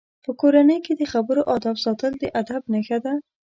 [0.23, 3.13] په کورنۍ کې د خبرو آدب ساتل د ادب نښه ده.